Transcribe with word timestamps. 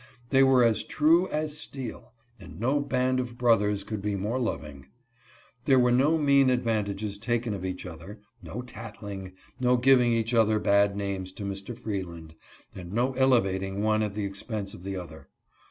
They 0.31 0.41
were 0.41 0.63
as 0.63 0.83
true 0.83 1.27
as 1.27 1.55
steel, 1.59 2.11
and 2.39 2.59
no 2.59 2.79
band 2.79 3.19
of 3.19 3.37
brothers 3.37 3.83
could 3.83 4.01
be 4.01 4.15
more 4.15 4.39
loving. 4.39 4.87
There 5.65 5.77
were 5.77 5.91
no 5.91 6.17
mean 6.17 6.49
advantages 6.49 7.19
taken 7.19 7.53
of 7.53 7.63
each 7.63 7.85
other, 7.85 8.19
no 8.41 8.63
tattling, 8.63 9.33
no 9.59 9.77
giving 9.77 10.11
each 10.11 10.33
other 10.33 10.57
bad 10.57 10.95
names 10.97 11.31
to 11.33 11.43
Mr. 11.43 11.77
Freeland, 11.77 12.33
and 12.73 12.91
no 12.91 13.13
elevating 13.13 13.83
one 13.83 14.01
at 14.01 14.13
the 14.13 14.25
expense 14.25 14.73
of 14.73 14.81
the 14.81 14.95
other. 14.95 15.27